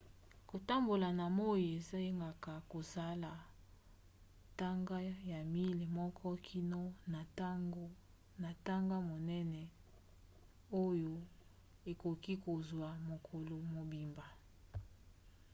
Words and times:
kotambola 0.49 1.07
na 1.19 1.25
moi 1.37 1.63
esengaka 1.77 2.53
kosala 2.71 3.31
ntaka 4.51 4.97
ya 5.31 5.39
miles 5.53 5.89
moko 5.97 6.27
kino 6.47 6.81
na 7.13 7.21
ntaka 8.63 8.95
monene 9.09 9.61
oyo 10.85 11.15
ekoki 11.91 12.33
kozwa 12.45 12.89
mokolo 13.09 13.55
mobimba 13.73 14.25